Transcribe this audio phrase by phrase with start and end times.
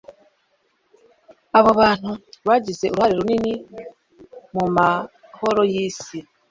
[1.57, 2.11] Abo bantu
[2.47, 3.53] bagize uruhare runini
[4.53, 6.17] mu mahoro yisi